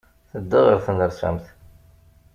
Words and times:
Tedda 0.31 0.59
ɣer 0.65 0.77
tnersamt. 0.85 1.45